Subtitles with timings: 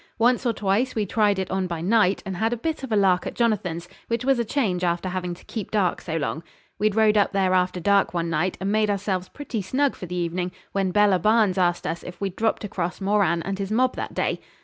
[0.17, 2.95] Once or twice we tried it on by night, and had a bit of a
[2.95, 6.41] lark at Jonathan's, which was a change after having to keep dark so long.
[6.79, 10.15] We'd rode up there after dark one night, and made ourselves pretty snug for the
[10.15, 14.15] evening, when Bella Barnes asked us if we'd dropped across Moran and his mob that
[14.15, 14.39] day.